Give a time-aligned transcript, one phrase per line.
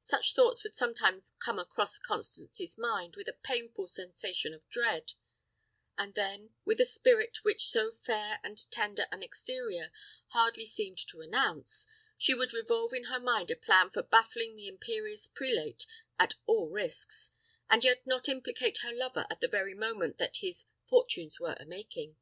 [0.00, 5.12] Such thoughts would sometimes come across Constance's mind with a painful sensation of dread;
[5.98, 9.92] and then, with a spirit which so fair and tender an exterior
[10.28, 11.86] hardly seemed to announce,
[12.16, 15.84] she would revolve in her mind a plan for baffling the imperious prelate
[16.18, 17.32] at all risks,
[17.68, 21.66] and yet not implicate her lover at the very moment that his "fortunes were a
[21.66, 22.16] making."